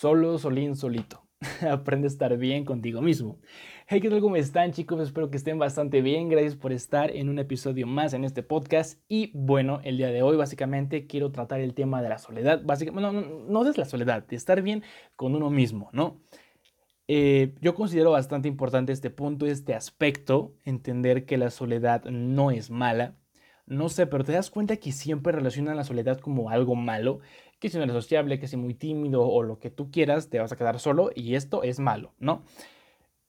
solo, 0.00 0.36
solín, 0.38 0.76
solito. 0.76 1.22
Aprende 1.70 2.06
a 2.06 2.08
estar 2.08 2.36
bien 2.36 2.64
contigo 2.64 3.00
mismo. 3.00 3.40
Hey, 3.86 4.00
¿qué 4.00 4.10
tal? 4.10 4.20
¿Cómo 4.20 4.36
están 4.36 4.72
chicos? 4.72 5.00
Espero 5.00 5.30
que 5.30 5.38
estén 5.38 5.58
bastante 5.58 6.02
bien. 6.02 6.28
Gracias 6.28 6.54
por 6.54 6.72
estar 6.72 7.10
en 7.16 7.30
un 7.30 7.38
episodio 7.38 7.86
más 7.86 8.12
en 8.12 8.24
este 8.24 8.42
podcast. 8.42 9.00
Y 9.08 9.30
bueno, 9.32 9.80
el 9.84 9.96
día 9.96 10.08
de 10.08 10.22
hoy 10.22 10.36
básicamente 10.36 11.06
quiero 11.06 11.32
tratar 11.32 11.60
el 11.60 11.72
tema 11.72 12.02
de 12.02 12.10
la 12.10 12.18
soledad. 12.18 12.60
Básicamente, 12.62 13.10
no, 13.10 13.12
no, 13.12 13.44
no 13.48 13.64
de 13.64 13.72
la 13.74 13.86
soledad, 13.86 14.26
de 14.26 14.36
estar 14.36 14.60
bien 14.60 14.82
con 15.14 15.34
uno 15.34 15.48
mismo, 15.48 15.88
¿no? 15.92 16.20
Eh, 17.08 17.54
yo 17.62 17.74
considero 17.74 18.10
bastante 18.10 18.48
importante 18.48 18.92
este 18.92 19.10
punto, 19.10 19.46
este 19.46 19.74
aspecto, 19.74 20.56
entender 20.64 21.24
que 21.24 21.38
la 21.38 21.50
soledad 21.50 22.04
no 22.04 22.50
es 22.50 22.70
mala. 22.70 23.16
No 23.66 23.88
sé, 23.88 24.06
pero 24.06 24.22
te 24.22 24.32
das 24.32 24.50
cuenta 24.50 24.76
que 24.76 24.92
siempre 24.92 25.32
relacionan 25.32 25.76
la 25.76 25.82
soledad 25.82 26.20
como 26.20 26.50
algo 26.50 26.76
malo 26.76 27.18
que 27.58 27.68
si 27.68 27.76
no 27.76 27.84
eres 27.84 27.94
sociable, 27.94 28.38
que 28.38 28.48
si 28.48 28.56
muy 28.56 28.74
tímido 28.74 29.26
o 29.26 29.42
lo 29.42 29.58
que 29.58 29.70
tú 29.70 29.90
quieras, 29.90 30.28
te 30.30 30.38
vas 30.38 30.52
a 30.52 30.56
quedar 30.56 30.78
solo 30.78 31.10
y 31.14 31.34
esto 31.34 31.62
es 31.62 31.78
malo, 31.78 32.12
¿no? 32.18 32.42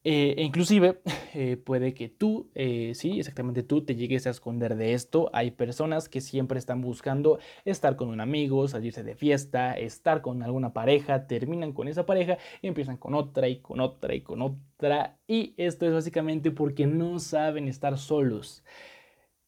Eh, 0.10 0.36
e 0.38 0.44
inclusive 0.44 1.02
eh, 1.34 1.58
puede 1.58 1.94
que 1.94 2.08
tú, 2.08 2.50
eh, 2.56 2.94
sí, 2.96 3.20
exactamente 3.20 3.62
tú, 3.62 3.84
te 3.84 3.96
llegues 3.96 4.26
a 4.26 4.30
esconder 4.30 4.78
de 4.78 4.94
esto. 4.94 5.30
Hay 5.34 5.52
personas 5.52 6.08
que 6.08 6.22
siempre 6.22 6.60
están 6.60 6.80
buscando 6.82 7.40
estar 7.66 7.98
con 7.98 8.08
un 8.08 8.22
amigo, 8.22 8.68
salirse 8.70 9.04
de 9.04 9.16
fiesta, 9.16 9.74
estar 9.74 10.22
con 10.22 10.44
alguna 10.44 10.72
pareja, 10.72 11.28
terminan 11.28 11.74
con 11.74 11.90
esa 11.90 12.06
pareja 12.06 12.38
y 12.62 12.68
empiezan 12.68 12.96
con 12.96 13.16
otra 13.16 13.50
y 13.50 13.60
con 13.60 13.82
otra 13.82 14.16
y 14.16 14.22
con 14.22 14.42
otra. 14.42 15.20
Y 15.28 15.54
esto 15.58 15.86
es 15.86 15.92
básicamente 15.94 16.52
porque 16.52 16.88
no 16.88 17.20
saben 17.20 17.68
estar 17.68 17.98
solos. 17.98 18.64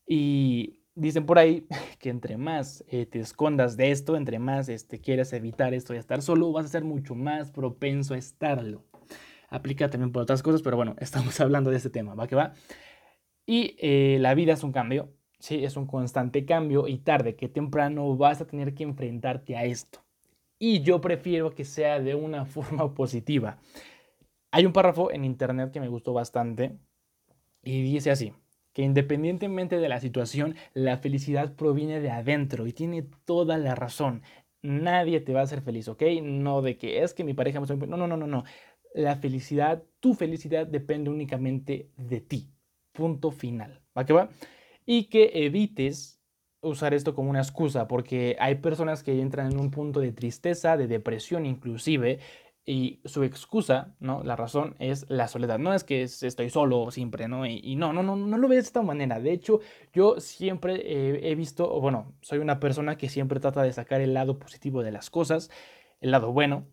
Y 0.06 0.79
dicen 1.00 1.26
por 1.26 1.40
ahí 1.40 1.66
que 2.00 2.10
entre 2.10 2.38
más 2.38 2.84
eh, 2.90 3.06
te 3.06 3.20
escondas 3.20 3.78
de 3.78 3.92
esto, 3.92 4.16
entre 4.16 4.40
más 4.40 4.70
este, 4.70 5.00
quieras 5.00 5.34
evitar 5.34 5.74
esto 5.74 5.94
y 5.94 5.98
estar 5.98 6.22
solo, 6.22 6.52
vas 6.52 6.66
a 6.66 6.70
ser 6.70 6.84
mucho 6.84 7.16
más 7.16 7.52
propenso 7.52 8.14
a 8.14 8.18
estarlo. 8.18 8.84
Aplica 9.50 9.90
también 9.90 10.12
por 10.12 10.22
otras 10.22 10.44
cosas, 10.44 10.62
pero 10.62 10.78
bueno, 10.78 10.96
estamos 11.00 11.40
hablando 11.40 11.72
de 11.72 11.78
este 11.78 11.90
tema, 11.90 12.14
¿va 12.14 12.28
que 12.28 12.36
va? 12.36 12.54
Y 13.46 13.76
eh, 13.80 14.18
la 14.20 14.36
vida 14.36 14.54
es 14.54 14.64
un 14.64 14.72
cambio, 14.72 15.12
¿sí? 15.40 15.64
Es 15.64 15.76
un 15.76 15.88
constante 15.88 16.46
cambio 16.46 16.88
y 16.88 17.00
tarde 17.00 17.36
que 17.36 17.50
temprano 17.50 18.16
vas 18.16 18.42
a 18.42 18.48
tener 18.48 18.76
que 18.76 18.84
enfrentarte 18.84 19.58
a 19.58 19.66
esto. 19.66 20.06
Y 20.60 20.82
yo 20.82 21.02
prefiero 21.02 21.56
que 21.56 21.66
sea 21.66 22.00
de 22.00 22.16
una 22.16 22.46
forma 22.46 22.94
positiva. 22.94 23.60
Hay 24.52 24.66
un 24.66 24.74
párrafo 24.74 25.12
en 25.12 25.26
internet 25.26 25.72
que 25.72 25.80
me 25.80 25.88
gustó 25.88 26.14
bastante 26.14 26.78
y 27.64 27.82
dice 27.84 28.12
así 28.12 28.34
que 28.74 28.84
independientemente 28.84 29.78
de 29.78 29.90
la 29.90 30.00
situación, 30.00 30.56
la 30.74 30.98
felicidad 30.98 31.56
proviene 31.56 32.00
de 32.00 32.12
adentro 32.12 32.68
y 32.68 32.74
tiene 32.74 33.04
toda 33.26 33.58
la 33.58 33.76
razón. 33.76 34.22
Nadie 34.62 35.22
te 35.22 35.34
va 35.34 35.42
a 35.42 35.44
hacer 35.44 35.62
feliz, 35.62 35.88
¿ok? 35.88 36.04
No 36.22 36.62
de 36.62 36.78
que 36.78 37.04
es 37.04 37.14
que 37.14 37.24
mi 37.24 37.34
pareja 37.34 37.60
me... 37.60 37.68
No, 37.68 37.98
no, 37.98 38.08
no, 38.08 38.18
no, 38.18 38.28
no. 38.28 38.44
La 38.94 39.16
felicidad, 39.16 39.84
tu 40.00 40.14
felicidad 40.14 40.68
depende 40.68 41.10
únicamente 41.10 41.92
de 41.98 42.22
ti. 42.22 42.52
Punto 42.92 43.32
final. 43.32 43.82
¿Va 43.98 44.06
que 44.06 44.14
va? 44.14 44.30
Y 44.86 45.06
que 45.06 45.32
evites 45.46 46.20
usar 46.62 46.94
esto 46.94 47.14
como 47.16 47.30
una 47.30 47.40
excusa, 47.40 47.88
porque 47.88 48.36
hay 48.40 48.56
personas 48.56 49.04
que 49.04 49.22
entran 49.22 49.52
en 49.52 49.60
un 49.60 49.72
punto 49.72 50.00
de 50.00 50.12
tristeza, 50.12 50.78
de 50.78 50.88
depresión 50.88 51.46
inclusive, 51.46 52.20
y 52.70 53.02
su 53.04 53.24
excusa, 53.24 53.96
¿no? 54.00 54.22
La 54.24 54.36
razón 54.36 54.76
es 54.78 55.08
la 55.10 55.28
soledad. 55.28 55.58
No 55.58 55.74
es 55.74 55.84
que 55.84 56.04
estoy 56.04 56.52
solo 56.52 56.92
siempre, 56.92 57.28
¿no? 57.28 57.48
Y, 57.48 57.76
no, 57.76 57.94
no, 57.94 58.04
no, 58.04 58.16
no 58.16 58.38
lo 58.38 58.48
veo 58.48 58.58
de 58.58 58.62
esta 58.62 58.84
manera. 58.84 59.20
De 59.20 59.32
hecho, 59.32 59.60
yo 59.92 60.20
siempre 60.20 61.32
he 61.32 61.34
visto, 61.34 61.82
bueno, 61.82 62.14
soy 62.22 62.38
una 62.38 62.60
persona 62.60 62.96
que 62.96 63.10
siempre 63.10 63.40
trata 63.40 63.64
de 63.64 63.74
sacar 63.74 64.02
el 64.02 64.14
lado 64.14 64.38
positivo 64.38 64.84
de 64.84 64.92
las 64.92 65.10
cosas, 65.10 65.50
el 66.00 66.12
lado 66.12 66.32
bueno. 66.32 66.68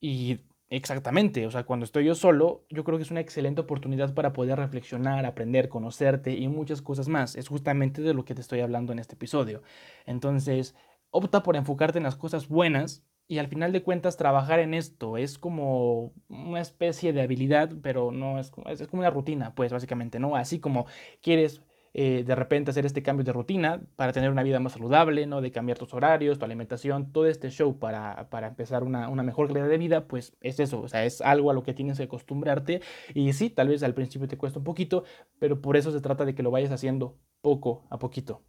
Y 0.00 0.42
exactamente, 0.70 1.44
o 1.44 1.50
sea, 1.50 1.64
cuando 1.64 1.82
estoy 1.86 2.04
yo 2.04 2.14
solo, 2.14 2.64
yo 2.70 2.84
creo 2.84 2.96
que 2.96 3.02
es 3.02 3.10
una 3.10 3.20
excelente 3.20 3.62
oportunidad 3.62 4.14
para 4.14 4.32
poder 4.32 4.56
reflexionar, 4.58 5.26
aprender, 5.26 5.68
conocerte 5.68 6.34
y 6.34 6.46
muchas 6.46 6.82
cosas 6.82 7.08
más. 7.08 7.34
Es 7.34 7.48
justamente 7.48 8.00
de 8.00 8.14
lo 8.14 8.24
que 8.24 8.36
te 8.36 8.42
estoy 8.42 8.60
hablando 8.60 8.92
en 8.92 9.00
este 9.00 9.14
episodio. 9.16 9.62
Entonces, 10.06 10.76
opta 11.10 11.42
por 11.42 11.56
enfocarte 11.56 11.98
en 11.98 12.04
las 12.04 12.14
cosas 12.14 12.46
buenas 12.46 13.04
y 13.28 13.38
al 13.38 13.48
final 13.48 13.72
de 13.72 13.82
cuentas 13.82 14.16
trabajar 14.16 14.60
en 14.60 14.74
esto 14.74 15.16
es 15.16 15.38
como 15.38 16.12
una 16.28 16.60
especie 16.60 17.12
de 17.12 17.22
habilidad, 17.22 17.70
pero 17.82 18.12
no 18.12 18.38
es, 18.38 18.52
es 18.68 18.86
como 18.88 19.00
una 19.00 19.10
rutina, 19.10 19.54
pues 19.54 19.72
básicamente, 19.72 20.18
¿no? 20.18 20.36
Así 20.36 20.60
como 20.60 20.86
quieres 21.20 21.62
eh, 21.98 22.24
de 22.24 22.34
repente 22.34 22.70
hacer 22.70 22.84
este 22.84 23.02
cambio 23.02 23.24
de 23.24 23.32
rutina 23.32 23.80
para 23.96 24.12
tener 24.12 24.30
una 24.30 24.42
vida 24.42 24.60
más 24.60 24.72
saludable, 24.72 25.26
¿no? 25.26 25.40
De 25.40 25.50
cambiar 25.50 25.78
tus 25.78 25.94
horarios, 25.94 26.38
tu 26.38 26.44
alimentación, 26.44 27.10
todo 27.10 27.26
este 27.26 27.48
show 27.50 27.78
para, 27.78 28.28
para 28.28 28.48
empezar 28.48 28.84
una, 28.84 29.08
una, 29.08 29.22
mejor 29.22 29.48
calidad 29.48 29.68
de 29.68 29.78
vida, 29.78 30.06
pues 30.06 30.36
es 30.42 30.60
eso, 30.60 30.82
o 30.82 30.88
sea, 30.88 31.06
es 31.06 31.22
algo 31.22 31.50
a 31.50 31.54
lo 31.54 31.62
que 31.62 31.72
tienes 31.72 31.96
que 31.96 32.04
acostumbrarte 32.04 32.82
y 33.14 33.32
sí, 33.32 33.48
tal 33.48 33.68
vez 33.68 33.82
al 33.82 33.94
principio 33.94 34.28
te 34.28 34.36
cuesta 34.36 34.58
un 34.58 34.64
poquito, 34.66 35.04
pero 35.38 35.62
por 35.62 35.78
eso 35.78 35.90
se 35.90 36.02
trata 36.02 36.26
de 36.26 36.34
que 36.34 36.42
lo 36.42 36.50
vayas 36.50 36.70
haciendo 36.70 37.16
poco 37.40 37.86
a 37.88 37.98
poquito. 37.98 38.42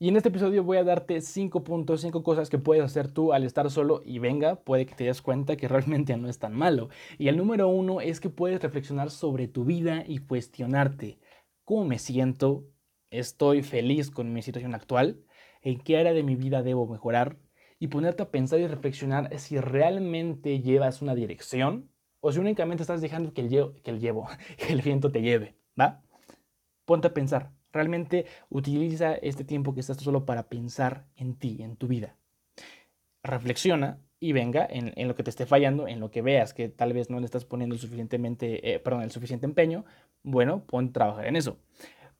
Y 0.00 0.08
en 0.08 0.16
este 0.16 0.28
episodio 0.28 0.62
voy 0.62 0.76
a 0.76 0.84
darte 0.84 1.20
5 1.20 1.64
puntos, 1.64 2.02
5 2.02 2.22
cosas 2.22 2.48
que 2.48 2.58
puedes 2.58 2.84
hacer 2.84 3.08
tú 3.10 3.32
al 3.32 3.42
estar 3.42 3.68
solo 3.68 4.00
y 4.04 4.20
venga, 4.20 4.62
puede 4.62 4.86
que 4.86 4.94
te 4.94 5.04
des 5.04 5.20
cuenta 5.22 5.56
que 5.56 5.66
realmente 5.66 6.16
no 6.16 6.28
es 6.28 6.38
tan 6.38 6.54
malo. 6.54 6.88
Y 7.18 7.26
el 7.26 7.36
número 7.36 7.66
uno 7.68 8.00
es 8.00 8.20
que 8.20 8.30
puedes 8.30 8.62
reflexionar 8.62 9.10
sobre 9.10 9.48
tu 9.48 9.64
vida 9.64 10.04
y 10.06 10.18
cuestionarte. 10.18 11.18
¿Cómo 11.64 11.84
me 11.84 11.98
siento? 11.98 12.64
¿Estoy 13.10 13.62
feliz 13.62 14.12
con 14.12 14.32
mi 14.32 14.40
situación 14.42 14.72
actual? 14.76 15.24
¿En 15.62 15.80
qué 15.80 15.96
área 15.98 16.12
de 16.12 16.22
mi 16.22 16.36
vida 16.36 16.62
debo 16.62 16.86
mejorar? 16.86 17.36
Y 17.80 17.88
ponerte 17.88 18.22
a 18.22 18.30
pensar 18.30 18.60
y 18.60 18.68
reflexionar 18.68 19.36
si 19.40 19.58
realmente 19.58 20.60
llevas 20.60 21.02
una 21.02 21.16
dirección 21.16 21.90
o 22.20 22.30
si 22.30 22.38
únicamente 22.38 22.84
estás 22.84 23.00
dejando 23.00 23.32
que 23.34 23.40
el, 23.40 23.82
que 23.82 23.90
el, 23.90 23.98
llevo, 23.98 24.28
que 24.58 24.72
el 24.72 24.80
viento 24.82 25.10
te 25.10 25.22
lleve, 25.22 25.56
¿va? 25.78 26.04
Ponte 26.84 27.08
a 27.08 27.14
pensar. 27.14 27.57
Realmente 27.78 28.26
utiliza 28.50 29.14
este 29.14 29.44
tiempo 29.44 29.72
que 29.72 29.78
estás 29.78 29.98
solo 29.98 30.26
para 30.26 30.48
pensar 30.48 31.06
en 31.14 31.36
ti, 31.36 31.58
en 31.60 31.76
tu 31.76 31.86
vida. 31.86 32.16
Reflexiona 33.22 34.00
y 34.18 34.32
venga 34.32 34.66
en, 34.68 35.06
lo 35.06 35.14
que 35.14 35.22
te 35.22 35.30
esté 35.30 35.46
fallando, 35.46 35.86
en 35.86 36.00
lo 36.00 36.10
que 36.10 36.20
veas 36.20 36.54
que 36.54 36.68
tal 36.68 36.92
vez 36.92 37.08
no 37.08 37.20
le 37.20 37.24
estás 37.24 37.44
poniendo 37.44 37.78
suficientemente, 37.78 38.74
eh, 38.74 38.80
perdón, 38.80 39.02
el 39.02 39.12
suficiente 39.12 39.46
empeño, 39.46 39.84
bueno, 40.24 40.64
pon 40.66 40.92
trabajar 40.92 41.28
en 41.28 41.36
eso. 41.36 41.58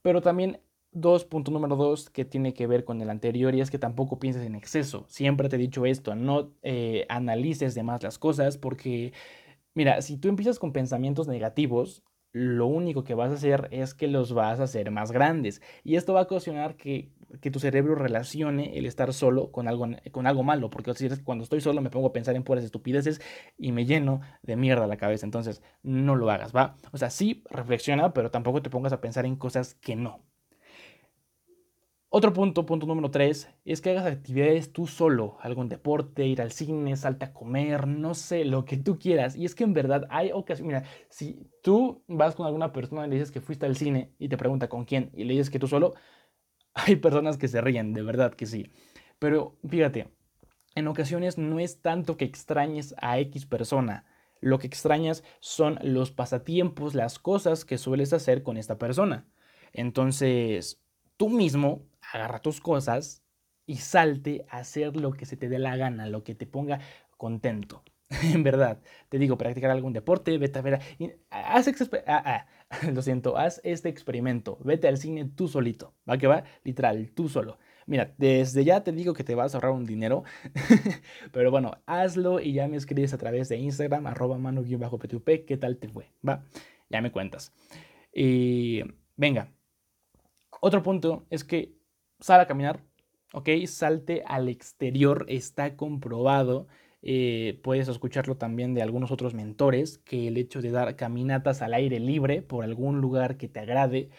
Pero 0.01 0.23
también 0.23 0.61
dos, 0.93 1.25
punto 1.25 1.51
número 1.51 1.75
dos, 1.75 2.09
que 2.09 2.25
tiene 2.25 2.55
que 2.55 2.69
ver 2.69 2.85
con 2.85 3.03
el 3.03 3.11
anterior 3.11 3.53
y 3.57 3.61
es 3.61 3.73
que 3.73 3.81
tampoco 3.81 4.21
pienses 4.21 4.47
en 4.47 4.55
exceso. 4.55 5.07
Siempre 5.09 5.49
te 5.49 5.57
he 5.57 5.59
dicho 5.59 5.87
esto, 5.87 6.15
no 6.15 6.53
eh, 6.63 7.05
analices 7.09 7.75
de 7.75 7.83
más 7.83 8.01
las 8.05 8.17
cosas 8.17 8.59
porque, 8.59 9.13
mira, 9.75 10.03
si 10.03 10.19
tú 10.19 10.29
empiezas 10.29 10.61
con 10.61 10.73
pensamientos 10.73 11.27
negativos, 11.27 12.05
lo 12.33 12.67
único 12.67 13.05
que 13.05 13.15
vas 13.15 13.31
a 13.31 13.35
hacer 13.35 13.69
es 13.71 13.95
que 13.95 14.07
los 14.07 14.33
vas 14.33 14.61
a 14.61 14.65
hacer 14.65 14.91
más 14.91 15.13
grandes. 15.13 15.63
Y 15.85 15.97
esto 15.97 16.15
va 16.15 16.21
a 16.21 16.25
ocasionar 16.25 16.77
que, 16.77 17.11
tu 17.53 17.61
cerebro 17.61 17.95
relacione 17.95 18.79
el 18.79 18.87
estar 18.87 19.13
solo 19.13 19.53
con 19.53 19.69
algo, 19.69 19.87
con 20.13 20.27
algo 20.27 20.43
malo, 20.43 20.71
porque 20.71 20.93
cuando 21.25 21.45
estoy 21.45 21.61
solo 21.61 21.81
me 21.83 21.91
pongo 21.91 22.09
a 22.09 22.13
pensar 22.13 22.37
en 22.37 22.45
puras 22.45 22.65
estupideces 22.65 23.21
y 23.59 23.73
me 23.73 23.87
lleno 23.87 24.21
de 24.43 24.57
mierda 24.57 24.87
la 24.87 24.97
cabeza. 24.97 25.27
Entonces, 25.27 25.63
no 25.83 26.17
lo 26.17 26.31
hagas, 26.31 26.55
¿va? 26.55 26.77
O 26.93 26.99
sea, 26.99 27.11
sí, 27.11 27.45
reflexiona, 27.51 28.13
pero 28.13 28.31
tampoco 28.31 28.63
te 28.63 28.71
pongas 28.71 28.93
a 28.93 29.01
pensar 29.01 29.27
en 29.27 29.37
cosas 29.37 29.75
que 29.75 29.97
no. 29.97 30.23
Otro 32.11 32.33
punto, 32.33 32.65
punto 32.65 32.87
número 32.87 33.11
tres, 33.11 33.51
es 33.67 33.83
que 33.83 33.91
hagas 33.91 34.07
actividades 34.07 34.73
tú 34.73 34.87
solo, 34.87 35.37
algún 35.43 35.69
deporte, 35.69 36.27
ir 36.27 36.41
al 36.41 36.53
cine, 36.53 36.97
salte 36.97 37.27
a 37.27 37.35
comer, 37.35 37.87
no 37.87 38.15
sé, 38.15 38.47
lo 38.47 38.65
que 38.65 38.79
tú 38.79 38.99
quieras. 38.99 39.37
Y 39.37 39.45
es 39.45 39.55
que 39.55 39.65
en 39.65 39.75
verdad 39.75 40.07
hay 40.09 40.33
ocasiones, 40.33 40.67
mira, 40.67 40.85
si 41.11 41.39
tú 41.63 42.03
vas 42.09 42.35
con 42.35 42.47
alguna 42.47 42.73
persona 42.73 43.07
y 43.07 43.11
le 43.11 43.17
dices 43.17 43.31
que 43.31 43.43
fuiste 43.43 43.67
al 43.67 43.77
cine 43.77 44.15
y 44.19 44.31
te 44.31 44.39
pregunta 44.39 44.71
con 44.71 44.87
quién 44.87 45.11
y 45.13 45.25
le 45.25 45.35
dices 45.35 45.51
que 45.51 45.59
tú 45.59 45.69
solo, 45.69 45.93
hay 46.75 46.97
personas 46.97 47.37
que 47.37 47.47
se 47.47 47.61
ríen, 47.61 47.93
de 47.93 48.01
verdad 48.01 48.33
que 48.33 48.47
sí. 48.47 48.73
Pero 49.19 49.59
fíjate, 49.69 50.09
en 50.77 50.89
ocasiones 50.89 51.37
no 51.37 51.61
es 51.61 51.83
tanto 51.83 52.17
que 52.17 52.25
extrañes 52.25 52.95
a 53.03 53.19
X 53.19 53.45
persona, 53.45 54.07
lo 54.41 54.59
que 54.59 54.67
extrañas 54.67 55.25
son 55.41 55.79
los 55.83 56.11
pasatiempos, 56.11 56.95
las 56.95 57.19
cosas 57.19 57.67
que 57.67 57.77
sueles 57.77 58.15
hacer 58.15 58.43
con 58.43 58.57
esta 58.57 58.79
persona. 58.79 59.27
Entonces, 59.75 60.81
tú 61.19 61.29
mismo 61.29 61.83
agarra 62.13 62.41
tus 62.41 62.61
cosas 62.61 63.23
y 63.67 63.77
salte 63.77 64.47
a 64.49 64.59
hacer 64.59 64.97
lo 64.97 65.13
que 65.13 65.27
se 65.27 65.37
te 65.37 65.49
dé 65.49 65.59
la 65.59 65.77
gana, 65.77 66.07
lo 66.07 66.25
que 66.25 66.35
te 66.35 66.47
ponga 66.47 66.81
contento. 67.17 67.83
en 68.23 68.43
verdad, 68.43 68.81
te 69.09 69.19
digo, 69.19 69.37
practicar 69.37 69.71
algún 69.71 69.93
deporte, 69.93 70.37
vete 70.39 70.59
a 70.59 70.63
ver, 70.63 70.81
haz 71.31 71.69
ah, 72.07 72.23
ah, 72.25 72.47
lo 72.93 73.03
siento, 73.03 73.37
haz 73.37 73.61
este 73.65 73.91
experimento, 73.91 74.59
vete 74.65 74.89
al 74.89 74.97
cine 74.97 75.27
tú 75.27 75.47
solito, 75.47 75.95
va 76.09 76.17
que 76.17 76.27
va, 76.27 76.45
literal, 76.65 77.11
tú 77.15 77.29
solo. 77.29 77.59
Mira, 77.87 78.15
desde 78.19 78.65
ya 78.65 78.83
te 78.83 78.93
digo 78.93 79.15
que 79.15 79.25
te 79.25 79.35
vas 79.35 79.55
a 79.55 79.59
ahorrar 79.59 79.73
un 79.73 79.87
dinero, 79.87 80.25
pero 81.33 81.51
bueno, 81.51 81.73
hazlo 81.87 82.41
y 82.41 82.53
ya 82.53 82.69
me 82.69 82.77
escribes 82.77 83.13
a 83.15 83.19
través 83.19 83.49
de 83.49 83.57
Instagram, 83.57 84.07
arroba 84.07 84.39
mano-ptup, 84.39 85.45
qué 85.47 85.57
tal 85.59 85.77
te 85.79 85.89
fue, 85.89 86.11
va, 86.27 86.45
ya 86.89 87.01
me 87.01 87.13
cuentas. 87.13 87.53
Y 88.13 88.83
venga, 89.17 89.53
otro 90.61 90.83
punto 90.83 91.27
es 91.31 91.45
que 91.45 91.78
sal 92.21 92.41
a 92.41 92.47
caminar, 92.47 92.83
¿ok? 93.33 93.49
Salte 93.67 94.23
al 94.27 94.49
exterior, 94.49 95.27
está 95.29 95.77
comprobado 95.77 96.67
eh, 97.03 97.61
puedes 97.63 97.89
escucharlo 97.89 98.37
también 98.37 98.75
de 98.75 98.83
algunos 98.83 99.11
otros 99.11 99.35
mentores, 99.35 99.99
que 99.99 100.29
el 100.29 100.37
hecho 100.37 100.61
de 100.61 100.71
dar 100.71 100.97
caminatas 100.97 101.63
al 101.63 101.75
aire 101.75 102.01
libre 102.01 102.43
por 102.43 102.65
algún 102.65 103.01
lugar 103.01 103.37
que 103.37 103.49
te 103.49 103.61
agrade, 103.61 104.11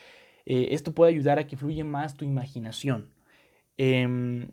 eh, 0.46 0.70
esto 0.72 0.94
puede 0.94 1.12
ayudar 1.12 1.40
a 1.40 1.48
que 1.48 1.58
fluya 1.58 1.84
más 1.86 2.16
tu 2.16 2.26
imaginación. 2.26 3.14
Em, 3.78 4.52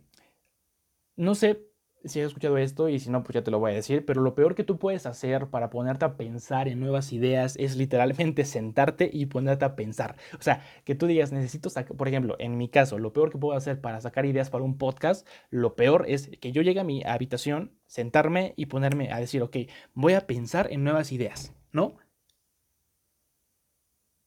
no 1.17 1.35
sé 1.35 1.66
si 2.09 2.21
has 2.21 2.29
escuchado 2.29 2.59
esto 2.59 2.89
y 2.89 2.99
si 2.99 3.11
no, 3.11 3.23
pues 3.23 3.35
ya 3.35 3.43
te 3.45 3.51
lo 3.51 3.59
voy 3.59 3.73
a 3.73 3.75
decir, 3.75 4.05
pero 4.05 4.21
lo 4.23 4.35
peor 4.35 4.55
que 4.55 4.65
tú 4.65 4.79
puedes 4.79 5.07
hacer 5.07 5.49
para 5.49 5.71
ponerte 5.71 6.05
a 6.05 6.17
pensar 6.17 6.69
en 6.69 6.81
nuevas 6.81 7.13
ideas 7.13 7.57
es 7.59 7.77
literalmente 7.77 8.45
sentarte 8.47 9.11
y 9.13 9.27
ponerte 9.27 9.65
a 9.65 9.77
pensar. 9.77 10.17
O 10.39 10.43
sea, 10.43 10.63
que 10.85 10.95
tú 10.95 11.07
digas, 11.07 11.33
necesito 11.33 11.71
sacar, 11.71 11.97
por 11.97 12.09
ejemplo, 12.09 12.37
en 12.39 12.57
mi 12.59 12.69
caso, 12.69 12.99
lo 12.99 13.13
peor 13.13 13.31
que 13.31 13.39
puedo 13.39 13.57
hacer 13.57 13.81
para 13.81 14.01
sacar 14.01 14.27
ideas 14.27 14.51
para 14.51 14.65
un 14.65 14.79
podcast, 14.79 15.27
lo 15.51 15.77
peor 15.77 16.05
es 16.09 16.29
que 16.41 16.53
yo 16.53 16.63
llegue 16.63 16.81
a 16.81 16.85
mi 16.85 17.03
habitación, 17.05 17.73
sentarme 17.87 18.55
y 18.57 18.67
ponerme 18.67 19.13
a 19.13 19.21
decir, 19.21 19.43
ok, 19.43 19.57
voy 19.95 20.15
a 20.15 20.27
pensar 20.27 20.69
en 20.73 20.85
nuevas 20.85 21.13
ideas, 21.13 21.55
¿no? 21.73 21.97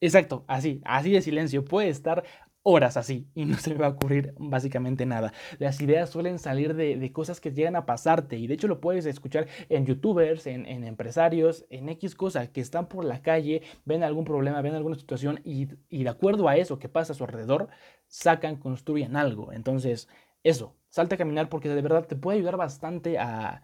Exacto, 0.02 0.46
así, 0.48 0.82
así 0.86 1.12
de 1.12 1.22
silencio. 1.22 1.66
Puede 1.66 1.90
estar 1.90 2.24
horas 2.64 2.98
así 2.98 3.28
y 3.34 3.46
no 3.46 3.58
se 3.58 3.72
me 3.72 3.78
va 3.78 3.88
a 3.88 3.90
ocurrir 3.92 4.34
básicamente 4.38 5.06
nada. 5.06 5.34
Las 5.60 5.82
ideas 5.82 6.10
suelen 6.10 6.40
salir 6.40 6.76
de, 6.76 7.12
cosas 7.12 7.42
que 7.42 7.52
llegan 7.52 7.76
a 7.76 7.86
pasarte 7.86 8.38
y 8.38 8.48
de 8.48 8.54
hecho 8.54 8.68
lo 8.68 8.82
puedes 8.82 9.06
escuchar 9.06 9.48
en 9.70 9.86
youtubers, 9.86 10.48
en, 10.48 10.66
empresarios, 10.68 11.66
en 11.70 11.90
X 11.90 12.16
cosas 12.16 12.50
que 12.50 12.62
están 12.62 12.88
por 12.88 13.06
la 13.06 13.22
calle, 13.22 13.64
ven 13.86 14.04
algún 14.04 14.26
problema, 14.26 14.62
ven 14.62 14.76
alguna 14.76 14.96
situación 14.96 15.42
y, 15.44 15.66
de 15.66 16.10
acuerdo 16.10 16.48
a 16.48 16.58
eso 16.58 16.80
que 16.80 16.90
pasa 16.90 17.14
a 17.14 17.16
su 17.16 17.24
alrededor, 17.24 17.70
sacan, 18.08 18.58
construyen 18.58 19.16
algo. 19.16 19.52
Entonces, 19.54 20.08
eso, 20.44 20.76
salta 20.90 21.16
a 21.16 21.18
caminar 21.18 21.50
porque 21.50 21.70
de 21.70 21.82
verdad 21.82 22.06
te 22.06 22.16
puede 22.16 22.38
ayudar 22.38 22.58
bastante 22.58 23.18
a 23.18 23.64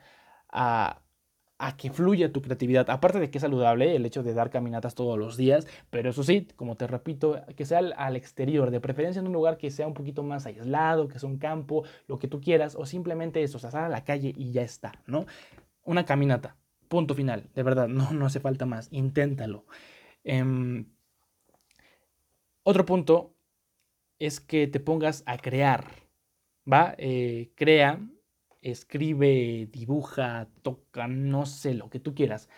a 0.56 1.02
que 1.78 1.90
fluya 1.90 2.32
tu 2.32 2.42
creatividad. 2.42 2.90
Aparte 2.90 3.20
de 3.20 3.30
que 3.30 3.38
es 3.38 3.42
saludable 3.42 3.96
el 3.96 4.06
hecho 4.06 4.24
de 4.24 4.34
dar 4.34 4.50
caminatas 4.50 4.96
todos 4.96 5.18
los 5.18 5.38
días, 5.38 5.68
pero 5.90 6.10
eso 6.10 6.24
sí, 6.24 6.48
como 6.56 6.76
te 6.76 6.88
repito, 6.88 7.42
que 7.56 7.66
sea 7.66 7.80
al, 7.80 8.16
exterior, 8.16 8.72
de 8.72 8.80
preferencia 8.80 9.20
en 9.20 9.28
un 9.28 9.34
lugar 9.34 9.58
que 9.58 9.72
sea 9.72 9.88
un 9.88 9.94
poquito 9.94 10.24
más 10.24 10.46
aislado, 10.46 11.08
que 11.08 11.20
sea 11.20 11.30
un 11.30 11.38
campo, 11.38 11.84
lo 12.08 12.20
que 12.20 12.28
tú 12.28 12.42
quieras, 12.42 12.76
o 12.76 12.86
simplemente 12.86 13.42
eso, 13.44 13.58
o 13.58 13.60
sea, 13.60 13.72
sal 13.72 13.86
a 13.86 13.90
la 13.90 14.04
calle 14.04 14.34
y 14.36 14.52
ya 14.52 14.62
está, 14.62 14.94
¿no? 15.08 15.26
Una 15.84 16.06
caminata, 16.06 16.58
punto 16.88 17.16
final, 17.16 17.50
de 17.54 17.64
verdad, 17.64 17.88
no, 17.88 18.12
no 18.12 18.26
hace 18.26 18.40
falta 18.40 18.66
más, 18.66 18.90
inténtalo. 18.92 19.66
Em, 20.24 20.86
otro 22.64 22.86
punto 22.86 23.36
es 24.20 24.40
que 24.40 24.68
te 24.68 24.80
pongas 24.80 25.24
a 25.26 25.38
crear, 25.38 25.86
¿va? 26.72 26.96
Eh, 26.98 27.52
crea 27.56 28.00
escribe, 28.72 29.70
dibuja, 29.72 30.50
toca, 30.62 31.08
no 31.08 31.46
sé, 31.46 31.74
lo 31.76 31.90
que 31.90 32.00
tú 32.00 32.16
quieras 32.16 32.50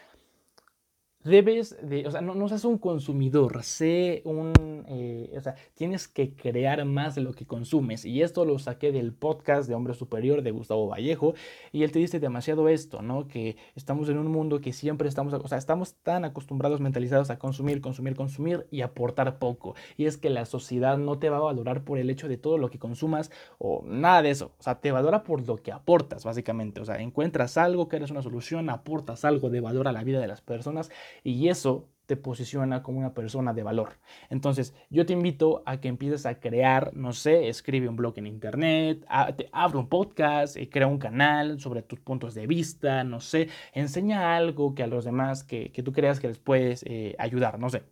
debes 1.23 1.75
de, 1.81 2.07
o 2.07 2.11
sea, 2.11 2.21
no, 2.21 2.35
no 2.35 2.47
seas 2.47 2.63
un 2.65 2.77
consumidor, 2.77 3.63
sé 3.63 4.21
un, 4.25 4.53
eh, 4.87 5.33
o 5.37 5.41
sea, 5.41 5.55
tienes 5.73 6.07
que 6.07 6.33
crear 6.33 6.83
más 6.85 7.15
de 7.15 7.21
lo 7.21 7.33
que 7.33 7.45
consumes. 7.45 8.05
Y 8.05 8.21
esto 8.21 8.45
lo 8.45 8.57
saqué 8.59 8.91
del 8.91 9.13
podcast 9.13 9.67
de 9.67 9.75
Hombre 9.75 9.93
Superior 9.93 10.41
de 10.41 10.51
Gustavo 10.51 10.87
Vallejo. 10.87 11.33
Y 11.71 11.83
él 11.83 11.91
te 11.91 11.99
dice 11.99 12.19
demasiado 12.19 12.69
esto, 12.69 13.01
¿no? 13.01 13.27
Que 13.27 13.57
estamos 13.75 14.09
en 14.09 14.17
un 14.17 14.27
mundo 14.27 14.61
que 14.61 14.73
siempre 14.73 15.09
estamos, 15.09 15.33
o 15.33 15.47
sea, 15.47 15.57
estamos 15.57 15.95
tan 15.95 16.23
acostumbrados, 16.23 16.79
mentalizados 16.79 17.29
a 17.29 17.39
consumir, 17.39 17.81
consumir, 17.81 18.15
consumir 18.15 18.67
y 18.71 18.81
aportar 18.81 19.39
poco. 19.39 19.75
Y 19.97 20.05
es 20.05 20.17
que 20.17 20.29
la 20.29 20.45
sociedad 20.45 20.97
no 20.97 21.19
te 21.19 21.29
va 21.29 21.37
a 21.37 21.41
valorar 21.41 21.83
por 21.83 21.97
el 21.97 22.09
hecho 22.09 22.27
de 22.27 22.37
todo 22.37 22.57
lo 22.57 22.69
que 22.69 22.79
consumas 22.79 23.31
o 23.57 23.83
nada 23.85 24.21
de 24.21 24.29
eso. 24.29 24.51
O 24.59 24.63
sea, 24.63 24.79
te 24.79 24.91
valora 24.91 25.23
por 25.23 25.45
lo 25.45 25.57
que 25.57 25.71
aportas, 25.71 26.23
básicamente. 26.23 26.79
O 26.81 26.85
sea, 26.85 27.01
encuentras 27.01 27.57
algo 27.57 27.89
que 27.89 27.97
eres 27.97 28.11
una 28.11 28.21
solución, 28.21 28.69
aportas 28.69 29.25
algo 29.25 29.49
de 29.49 29.59
valor 29.59 29.87
a 29.87 29.91
la 29.91 30.03
vida 30.03 30.19
de 30.19 30.27
las 30.27 30.41
personas 30.41 30.89
y 31.23 31.47
eso 31.49 31.89
te 32.07 32.15
posiciona 32.15 32.81
como 32.81 32.99
una 32.99 33.13
persona 33.13 33.53
de 33.53 33.63
valor. 33.63 33.99
Entonces, 34.29 34.73
yo 34.89 35.05
te 35.05 35.13
invito 35.13 35.61
a 35.65 35.79
que 35.81 35.89
empieces 35.89 36.25
a 36.25 36.39
crear, 36.39 36.95
no 36.95 37.11
sé, 37.11 37.49
escribe 37.49 37.89
un 37.89 37.97
blog 37.97 38.17
en 38.17 38.27
internet, 38.27 39.05
abre 39.09 39.77
un 39.77 39.89
podcast, 39.89 40.55
eh, 40.55 40.69
crea 40.69 40.87
un 40.87 40.99
canal 40.99 41.59
sobre 41.59 41.83
tus 41.83 41.99
puntos 41.99 42.33
de 42.33 42.47
vista, 42.47 43.03
no 43.03 43.19
sé, 43.19 43.49
enseña 43.73 44.37
algo 44.37 44.73
que 44.73 44.83
a 44.83 44.87
los 44.87 45.03
demás 45.03 45.43
que, 45.43 45.69
tú 45.83 45.91
creas 45.91 46.19
que 46.21 46.29
les 46.29 46.39
puedes 46.39 46.83
eh, 46.87 47.13
ayudar, 47.19 47.59
no 47.59 47.69
sé. 47.69 47.83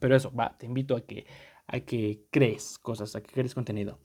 Pero 0.00 0.16
eso, 0.16 0.32
va, 0.34 0.56
te 0.58 0.66
invito 0.66 0.96
a 0.96 1.00
que, 1.02 1.26
a 1.68 1.80
que 1.80 2.24
crees 2.30 2.78
cosas, 2.78 3.14
a 3.14 3.22
que 3.22 3.32
crees 3.32 3.54
contenido. 3.54 3.98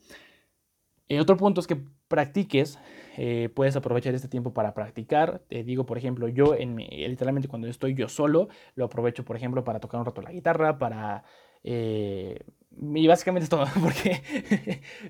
Eh, 1.14 1.20
otro 1.20 1.38
punto 1.38 1.62
es 1.62 1.68
que 1.68 1.78
practiques, 2.08 2.80
eh, 3.18 3.50
puedes 3.54 3.76
aprovechar 3.76 4.16
este 4.16 4.28
tiempo 4.28 4.54
para 4.54 4.74
practicar. 4.74 5.44
Te 5.48 5.64
digo, 5.64 5.86
por 5.86 5.98
ejemplo, 5.98 6.28
yo 6.28 6.56
en 6.56 6.78
literalmente 6.78 7.48
cuando 7.48 7.68
estoy 7.68 7.94
yo 7.94 8.10
solo, 8.10 8.48
lo 8.76 8.86
aprovecho, 8.86 9.24
por 9.24 9.36
ejemplo, 9.36 9.64
para 9.64 9.80
tocar 9.80 10.00
un 10.00 10.06
rato 10.08 10.22
la 10.22 10.32
guitarra, 10.32 10.80
para 10.80 11.24
eh, 11.64 12.40
y 12.82 13.08
básicamente 13.08 13.44
es 13.44 13.50
todo, 13.50 13.66
porque 13.82 14.22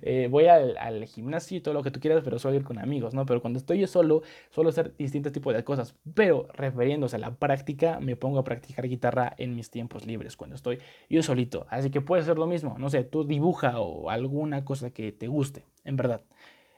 eh, 0.01 0.27
voy 0.29 0.47
al, 0.47 1.05
gimnasio 1.05 1.57
y 1.57 1.61
todo 1.61 1.73
lo 1.73 1.83
que 1.83 1.91
tú 1.91 1.99
quieras, 1.99 2.21
pero 2.23 2.39
suelo 2.39 2.57
ir 2.57 2.63
con 2.63 2.77
amigos, 2.77 3.13
¿no? 3.13 3.25
Pero 3.25 3.41
cuando 3.41 3.57
estoy 3.59 3.79
yo 3.79 3.87
solo, 3.87 4.21
suelo 4.49 4.69
hacer 4.69 4.95
distintos 4.97 5.31
tipos 5.31 5.53
de 5.53 5.63
cosas. 5.63 5.95
Pero 6.13 6.47
refiriéndose 6.53 7.15
a 7.15 7.19
la 7.19 7.35
práctica, 7.35 7.99
me 7.99 8.15
pongo 8.15 8.39
a 8.39 8.43
practicar 8.43 8.87
guitarra 8.87 9.33
en 9.37 9.55
mis 9.55 9.69
tiempos 9.69 10.05
libres, 10.05 10.35
cuando 10.35 10.55
estoy 10.55 10.79
yo 11.09 11.23
solito. 11.23 11.65
Así 11.69 11.89
que 11.89 12.01
puede 12.01 12.23
ser 12.23 12.37
lo 12.37 12.47
mismo, 12.47 12.77
no 12.77 12.89
sé, 12.89 13.03
tú 13.03 13.23
dibuja 13.23 13.79
o 13.79 14.09
alguna 14.09 14.65
cosa 14.65 14.91
que 14.91 15.11
te 15.11 15.27
guste, 15.27 15.65
en 15.83 15.95
verdad. 15.95 16.21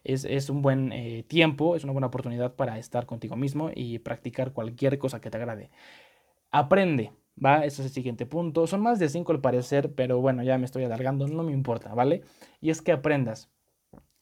Es, 0.03 0.51
un 0.51 0.61
buen 0.61 0.91
eh, 0.91 1.23
tiempo, 1.27 1.75
es 1.75 1.83
una 1.83 1.91
buena 1.91 2.07
oportunidad 2.07 2.53
para 2.53 2.77
estar 2.77 3.07
contigo 3.07 3.35
mismo 3.35 3.71
y 3.73 3.97
practicar 3.97 4.53
cualquier 4.53 4.99
cosa 4.99 5.19
que 5.19 5.31
te 5.31 5.37
agrade. 5.37 5.71
Aprende, 6.51 7.11
¿va? 7.43 7.65
Ese 7.65 7.81
es 7.81 7.87
el 7.87 7.93
siguiente 7.93 8.25
punto. 8.25 8.67
Son 8.67 8.81
más 8.81 8.99
de 8.99 9.09
cinco 9.09 9.31
al 9.31 9.41
parecer, 9.41 9.93
pero 9.95 10.19
bueno, 10.21 10.43
ya 10.43 10.57
me 10.57 10.65
estoy 10.65 10.83
alargando, 10.83 11.27
no 11.27 11.43
me 11.43 11.51
importa, 11.51 11.93
¿vale? 11.93 12.23
Y 12.61 12.69
es 12.69 12.81
que 12.81 12.91
aprendas. 12.91 13.49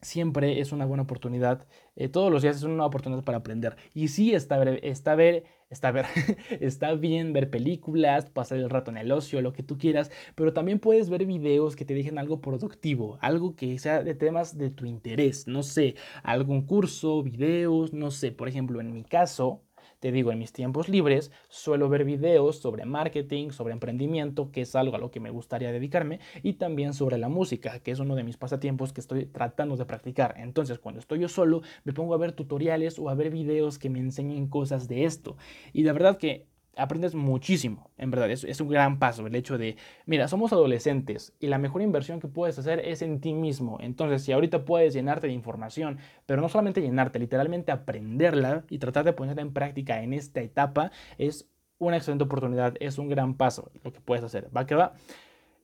Siempre 0.02 0.60
es 0.60 0.74
una 0.74 0.86
buena 0.86 1.04
oportunidad, 1.04 1.66
eh, 1.96 2.10
todos 2.10 2.30
los 2.30 2.42
días 2.42 2.58
es 2.58 2.64
una 2.64 2.86
oportunidad 2.86 3.24
para 3.24 3.38
aprender. 3.38 3.78
Y 3.94 4.10
sí, 4.10 4.34
está, 4.34 4.62
está, 4.82 5.16
ver, 5.16 5.46
está, 5.70 5.92
ver, 5.92 6.06
está 6.60 6.94
bien 6.96 7.32
ver 7.32 7.50
películas, 7.50 8.30
pasar 8.30 8.58
el 8.58 8.70
rato 8.70 8.92
en 8.92 8.98
el 8.98 9.12
ocio, 9.14 9.42
lo 9.42 9.54
que 9.54 9.64
tú 9.64 9.78
quieras, 9.78 10.12
pero 10.36 10.52
también 10.52 10.80
puedes 10.80 11.10
ver 11.10 11.26
videos 11.26 11.78
que 11.78 11.86
te 11.86 11.94
dejen 11.94 12.18
algo 12.18 12.42
productivo, 12.42 13.18
algo 13.22 13.56
que 13.56 13.80
sea 13.80 14.04
de 14.04 14.14
temas 14.14 14.58
de 14.58 14.72
tu 14.72 14.86
interés, 14.86 15.48
no 15.48 15.64
sé, 15.64 15.96
algún 16.24 16.66
curso, 16.66 17.24
videos, 17.24 17.94
no 17.94 18.12
sé, 18.12 18.34
por 18.34 18.50
ejemplo, 18.50 18.82
en 18.82 18.92
mi 18.94 19.06
caso, 19.06 19.64
te 20.04 20.12
digo, 20.12 20.34
en 20.34 20.40
mis 20.40 20.52
tiempos 20.52 20.90
libres 20.90 21.32
suelo 21.48 21.88
ver 21.88 22.04
videos 22.04 22.58
sobre 22.58 22.84
marketing, 22.84 23.52
sobre 23.52 23.72
emprendimiento, 23.72 24.52
que 24.52 24.60
es 24.60 24.76
algo 24.76 24.98
a 24.98 25.00
lo 25.00 25.12
que 25.12 25.22
me 25.22 25.30
gustaría 25.30 25.72
dedicarme, 25.72 26.20
y 26.42 26.56
también 26.56 26.94
sobre 26.94 27.18
la 27.18 27.30
música, 27.30 27.80
que 27.80 27.92
es 27.92 28.00
uno 28.00 28.14
de 28.16 28.26
mis 28.26 28.36
pasatiempos 28.36 28.92
que 28.92 29.00
estoy 29.00 29.28
tratando 29.28 29.78
de 29.78 29.86
practicar. 29.86 30.36
Entonces, 30.40 30.78
cuando 30.78 31.00
estoy 31.00 31.20
yo 31.20 31.30
solo, 31.30 31.62
me 31.86 31.94
pongo 31.94 32.14
a 32.14 32.18
ver 32.18 32.34
tutoriales 32.34 33.00
o 33.00 33.08
a 33.08 33.16
ver 33.16 33.30
videos 33.30 33.80
que 33.80 33.90
me 33.90 34.00
enseñen 34.00 34.50
cosas 34.50 34.90
de 34.90 35.06
esto. 35.06 35.38
Y 35.72 35.84
la 35.84 35.94
verdad 35.94 36.18
que 36.18 36.48
aprendes 36.76 37.16
muchísimo, 37.16 37.92
en 37.98 38.12
verdad, 38.12 38.32
es, 38.32 38.44
es, 38.44 38.60
un 38.62 38.70
gran 38.70 39.00
paso 39.00 39.28
el 39.28 39.36
hecho 39.36 39.58
de, 39.58 39.78
mira, 40.06 40.28
somos 40.28 40.54
adolescentes 40.54 41.34
y 41.40 41.48
la 41.48 41.58
mejor 41.58 41.82
inversión 41.82 42.20
que 42.20 42.28
puedes 42.28 42.58
hacer 42.58 42.80
es 42.80 43.02
en 43.02 43.22
ti 43.22 43.34
mismo. 43.34 43.78
Entonces, 43.82 44.24
si 44.24 44.32
ahorita 44.32 44.66
puedes 44.66 44.94
llenarte 44.94 45.28
de 45.28 45.34
información, 45.34 46.00
pero 46.26 46.42
no 46.42 46.50
solamente 46.50 46.82
llenarte, 46.82 47.20
literalmente 47.20 47.72
aprenderla 47.72 48.66
y 48.70 48.80
tratar 48.80 49.06
de 49.06 49.14
ponerla 49.14 49.42
en 49.42 49.54
práctica 49.54 50.02
en 50.02 50.14
esta 50.14 50.42
etapa, 50.42 50.92
es 51.18 51.50
una 51.78 51.98
excelente 51.98 52.24
oportunidad, 52.24 52.76
es 52.80 52.98
un 52.98 53.10
gran 53.10 53.36
paso 53.36 53.72
lo 53.84 53.92
que 53.92 54.02
puedes 54.02 54.24
hacer. 54.24 54.50
Va 54.56 54.66
que 54.66 54.76
va. 54.76 54.94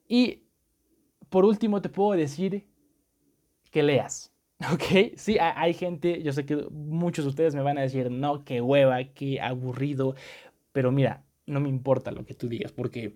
Y 0.08 0.44
por 1.30 1.46
último, 1.46 1.82
te 1.82 1.90
puedo 1.90 2.12
decir 2.12 2.66
que 3.72 3.84
leas. 3.84 4.34
¿Ok? 4.74 5.16
Sí, 5.16 5.38
hay 5.40 5.74
gente, 5.74 6.22
yo 6.22 6.34
sé 6.34 6.46
que 6.46 6.58
muchos 6.72 7.24
de 7.24 7.30
ustedes 7.30 7.56
me 7.56 7.62
van 7.62 7.78
a 7.78 7.82
decir, 7.82 8.12
no, 8.12 8.44
qué 8.44 8.62
hueva, 8.62 9.04
qué 9.06 9.40
aburrido. 9.40 10.16
Pero 10.72 10.92
mira, 10.92 11.26
no 11.46 11.60
me 11.60 11.70
importa 11.70 12.12
lo 12.12 12.26
que 12.26 12.34
tú 12.34 12.48
digas, 12.48 12.72
porque 12.72 13.16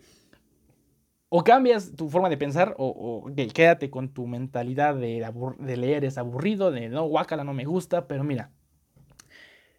o 1.30 1.44
cambias 1.44 1.96
tu 1.96 2.10
forma 2.10 2.30
de 2.30 2.38
pensar 2.38 2.76
o, 2.78 3.26
quédate 3.54 3.90
con 3.90 4.10
tu 4.10 4.28
mentalidad 4.28 4.96
de, 4.96 5.26
de, 5.60 5.78
leer 5.78 6.06
es 6.06 6.20
aburrido, 6.20 6.70
de 6.70 6.90
no, 6.90 7.06
guácala, 7.08 7.44
no 7.44 7.54
me 7.54 7.66
gusta, 7.66 8.08
pero 8.08 8.24
mira, 8.24 8.52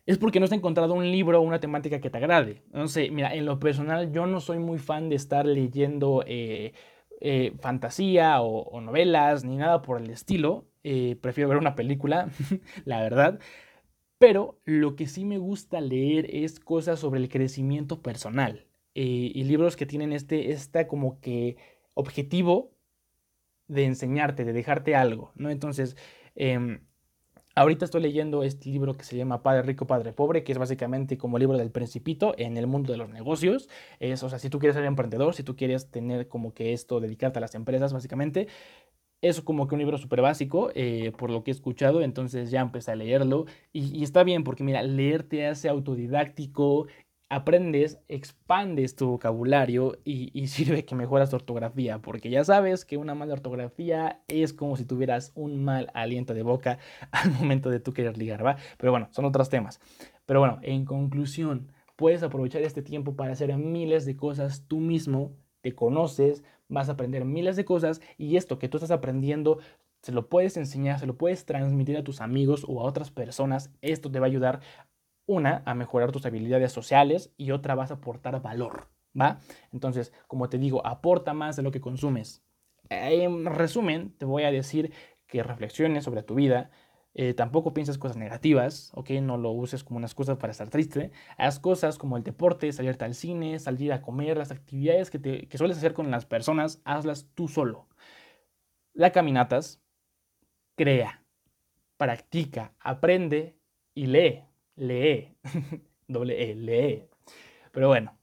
es 0.07 0.19
porque 0.19 0.39
no 0.39 0.47
has 0.47 0.53
encontrado 0.53 0.95
un 0.95 1.11
libro 1.11 1.39
o 1.39 1.43
una 1.43 1.61
temática 1.61 2.01
que 2.01 2.11
te 2.11 2.19
agrade. 2.19 2.63
Sé, 2.87 3.11
mira, 3.11 3.35
en 3.35 3.47
lo 3.47 3.59
personal 3.59 4.13
yo 4.13 4.27
no 4.27 4.41
soy 4.41 4.59
muy 4.59 4.79
fan 4.79 5.09
de 5.09 5.17
estar 5.17 5.47
leyendo 5.47 6.25
eh, 6.27 6.73
eh, 7.21 7.55
fantasía 7.61 8.43
o, 8.43 8.81
novelas 8.81 9.45
ni 9.45 9.57
nada 9.57 9.81
por 9.81 10.01
el 10.01 10.11
estilo. 10.11 10.67
Eh, 10.83 11.17
prefiero 11.21 11.49
ver 11.49 11.59
una 11.59 11.75
película, 11.75 12.29
la 12.85 13.01
verdad. 13.01 13.39
Pero 14.19 14.61
lo 14.65 14.97
que 14.97 15.07
sí 15.07 15.25
me 15.25 15.39
gusta 15.39 15.81
leer 15.81 16.27
es 16.35 16.61
cosas 16.61 17.01
sobre 17.01 17.21
el 17.21 17.29
crecimiento 17.29 18.01
personal 18.03 18.67
eh, 18.95 19.33
y 19.35 19.45
libros 19.45 19.77
que 19.77 19.87
tienen 19.87 20.13
este, 20.13 20.53
esta 20.53 20.87
como 20.87 21.21
que 21.21 21.57
objetivo 21.95 22.73
de 23.69 23.85
enseñarte, 23.85 24.45
de 24.45 24.53
dejarte 24.53 24.95
algo, 24.95 25.33
¿no? 25.35 25.51
Entonces, 25.51 25.97
em, 26.35 26.81
Ahorita 27.57 27.85
estoy 27.85 28.03
leyendo 28.03 28.43
este 28.43 28.69
libro 28.69 28.95
que 28.95 29.05
se 29.05 29.17
llama 29.17 29.45
Padre 29.45 29.63
Rico, 29.63 29.87
Padre 29.87 30.13
Pobre, 30.13 30.43
que 30.43 30.51
es 30.51 30.59
básicamente 30.59 31.17
como 31.17 31.37
el 31.37 31.43
libro 31.43 31.57
del 31.57 31.71
principito 31.71 32.35
en 32.37 32.57
el 32.57 32.67
mundo 32.67 32.91
de 32.91 32.99
los 32.99 33.09
negocios. 33.11 33.69
Es, 34.01 34.25
o 34.25 34.29
sea, 34.29 34.41
si 34.41 34.51
tú 34.51 34.59
quieres 34.59 34.75
ser 34.75 34.85
emprendedor, 34.85 35.35
si 35.35 35.45
tú 35.45 35.55
quieres 35.55 35.89
tener 35.89 36.27
como 36.27 36.53
que 36.53 36.73
esto, 36.73 36.99
dedicarte 36.99 37.39
a 37.39 37.41
las 37.41 37.55
empresas, 37.55 37.93
básicamente, 37.93 38.49
es 39.29 39.41
como 39.41 39.67
que 39.67 39.75
un 39.75 39.81
libro 39.81 39.97
súper 39.99 40.21
básico, 40.21 40.71
eh, 40.75 41.13
por 41.17 41.31
lo 41.31 41.43
que 41.43 41.51
he 41.51 41.55
escuchado, 41.55 42.03
entonces 42.03 42.51
ya 42.51 42.61
empecé 42.61 42.93
a 42.93 42.97
leerlo. 42.97 43.47
Y, 43.73 43.97
y, 43.99 44.03
está 44.03 44.23
bien, 44.23 44.45
porque 44.45 44.65
mira, 44.65 44.83
leer 44.83 45.23
te 45.23 45.47
hace 45.47 45.69
autodidáctico, 45.69 46.87
aprendes, 47.31 47.99
expandes 48.09 48.97
tu 48.97 49.09
vocabulario 49.09 49.99
y, 50.05 50.47
sirve 50.49 50.85
que 50.85 50.95
mejoras 50.95 51.31
tu 51.31 51.37
ortografía, 51.37 52.01
porque 52.01 52.31
ya 52.31 52.45
sabes 52.45 52.85
que 52.85 52.97
una 52.97 53.15
mala 53.15 53.33
ortografía 53.33 54.23
es 54.29 54.53
como 54.53 54.77
si 54.77 54.85
tuvieras 54.85 55.33
un 55.35 55.65
mal 55.65 55.91
aliento 55.95 56.35
de 56.35 56.43
boca 56.43 56.79
al 57.11 57.31
momento 57.33 57.71
de 57.71 57.81
tú 57.81 57.93
querer 57.93 58.19
ligar, 58.19 58.45
¿va? 58.45 58.57
Pero 58.79 58.93
bueno, 58.93 59.09
son 59.11 59.25
otros 59.25 59.49
temas. 59.49 59.81
Pero 60.27 60.41
bueno, 60.41 60.59
en 60.63 60.85
conclusión, 60.85 61.73
puedes 61.97 62.23
aprovechar 62.23 62.63
este 62.63 62.83
tiempo 62.83 63.17
para 63.17 63.33
hacer 63.33 63.57
miles 63.57 64.05
de 64.05 64.17
cosas 64.17 64.65
tú 64.69 64.81
mismo, 64.81 65.33
te 65.65 65.75
conoces, 65.75 66.45
vas 66.69 66.91
a 66.91 66.93
aprender 66.93 67.25
miles 67.25 67.57
de 67.57 67.65
cosas 67.65 68.03
y 68.19 68.37
esto 68.37 68.59
que 68.59 68.69
tú 68.69 68.77
estás 68.77 68.91
aprendiendo 68.91 69.61
se 70.03 70.13
lo 70.13 70.29
puedes 70.29 70.59
enseñar, 70.59 71.01
se 71.01 71.07
lo 71.07 71.17
puedes 71.17 71.47
transmitir 71.47 71.97
a 71.97 72.05
tus 72.05 72.21
amigos 72.21 72.67
o 72.69 72.83
a 72.83 72.85
otras 72.85 73.11
personas. 73.11 73.73
Esto 73.81 74.11
te 74.11 74.21
va 74.21 74.27
a 74.27 74.29
ayudar 74.29 74.61
una, 75.27 75.63
a 75.65 75.75
mejorar 75.75 76.13
tus 76.13 76.27
habilidades 76.27 76.71
sociales 76.71 77.33
y 77.39 77.53
otra, 77.53 77.75
vas 77.75 77.91
a 77.91 77.95
aportar 77.95 78.43
valor, 78.43 78.91
¿va? 79.19 79.39
Entonces, 79.73 80.13
como 80.27 80.51
te 80.51 80.59
digo, 80.59 80.87
aporta 80.87 81.33
más 81.33 81.57
de 81.57 81.63
lo 81.63 81.71
que 81.71 81.81
consumes. 81.81 82.45
En 82.91 83.47
resumen, 83.47 84.15
te 84.19 84.27
voy 84.27 84.43
a 84.43 84.51
decir 84.51 84.93
que 85.27 85.43
reflexiones 85.43 86.05
sobre 86.05 86.23
tu 86.23 86.35
vida, 86.35 86.71
eh, 87.15 87.35
tampoco 87.35 87.75
pienses 87.75 87.99
cosas 87.99 88.17
negativas, 88.17 88.91
¿ok? 88.95 89.11
No 89.23 89.37
lo 89.37 89.51
uses 89.53 89.85
como 89.85 89.99
una 89.99 90.07
excusa 90.07 90.39
para 90.39 90.51
estar 90.51 90.69
triste. 90.69 91.13
Haz 91.39 91.59
cosas 91.61 91.99
como 91.99 92.17
el 92.17 92.25
deporte, 92.25 92.73
salirte 92.73 93.05
al 93.05 93.15
cine, 93.15 93.59
salir 93.59 93.93
a 93.93 94.03
comer, 94.03 94.37
las 94.37 94.51
actividades 94.51 95.11
que, 95.11 95.19
te, 95.19 95.49
que 95.49 95.59
sueles 95.59 95.77
hacer 95.79 95.95
con 95.95 96.11
las 96.11 96.27
personas, 96.27 96.81
hazlas 96.85 97.29
tú 97.35 97.49
solo. 97.49 97.89
La 98.93 99.13
caminatas, 99.13 99.81
crea, 100.77 101.25
practica, 101.97 102.75
aprende 102.81 103.57
y 103.95 104.07
lee 104.07 104.45
lee. 104.77 105.37
Doble 106.09 106.51
E, 106.51 106.55
lee. 106.55 107.09
Pero 107.73 107.89
bueno, 107.89 108.19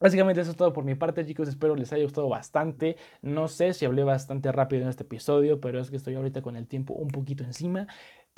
Básicamente 0.00 0.40
eso 0.40 0.52
es 0.52 0.56
todo 0.56 0.72
por 0.72 0.84
mi 0.84 0.94
parte, 0.94 1.26
chicos. 1.26 1.48
Espero 1.48 1.74
les 1.74 1.92
haya 1.92 2.04
gustado 2.04 2.28
bastante. 2.28 2.96
No 3.20 3.48
sé 3.48 3.74
si 3.74 3.84
hablé 3.84 4.04
bastante 4.04 4.52
rápido 4.52 4.82
en 4.82 4.88
este 4.88 5.02
episodio, 5.02 5.60
pero 5.60 5.80
es 5.80 5.90
que 5.90 5.96
estoy 5.96 6.14
ahorita 6.14 6.40
con 6.40 6.54
el 6.54 6.68
tiempo 6.68 6.94
un 6.94 7.08
poquito 7.08 7.42
encima. 7.42 7.88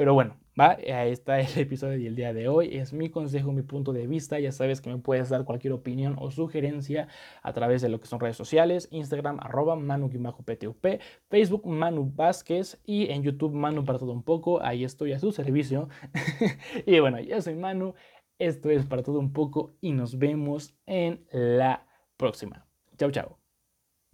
Pero 0.00 0.14
bueno, 0.14 0.38
va, 0.58 0.78
ahí 0.94 1.12
está 1.12 1.40
el 1.40 1.58
episodio 1.58 2.02
del 2.02 2.16
día 2.16 2.32
de 2.32 2.48
hoy. 2.48 2.74
Es 2.74 2.94
mi 2.94 3.10
consejo, 3.10 3.52
mi 3.52 3.60
punto 3.60 3.92
de 3.92 4.06
vista. 4.06 4.40
Ya 4.40 4.50
sabes 4.50 4.80
que 4.80 4.88
me 4.88 4.96
puedes 4.96 5.28
dar 5.28 5.44
cualquier 5.44 5.74
opinión 5.74 6.16
o 6.18 6.30
sugerencia 6.30 7.08
a 7.42 7.52
través 7.52 7.82
de 7.82 7.90
lo 7.90 8.00
que 8.00 8.06
son 8.06 8.18
redes 8.18 8.38
sociales, 8.38 8.88
Instagram, 8.92 9.40
arroba 9.40 9.76
manu-ptup, 9.76 10.86
Facebook 11.28 11.66
Manu 11.66 12.10
Vázquez 12.16 12.80
y 12.86 13.10
en 13.10 13.22
YouTube 13.22 13.52
Manu 13.52 13.84
para 13.84 13.98
todo 13.98 14.12
un 14.12 14.22
poco. 14.22 14.62
Ahí 14.62 14.84
estoy 14.84 15.12
a 15.12 15.18
su 15.18 15.32
servicio. 15.32 15.90
y 16.86 16.98
bueno, 16.98 17.20
yo 17.20 17.38
soy 17.42 17.56
Manu. 17.56 17.92
Esto 18.38 18.70
es 18.70 18.86
para 18.86 19.02
todo 19.02 19.18
un 19.18 19.34
poco 19.34 19.74
y 19.82 19.92
nos 19.92 20.16
vemos 20.16 20.74
en 20.86 21.26
la 21.30 21.86
próxima. 22.16 22.66
Chao, 22.96 23.10
chao. 23.10 23.39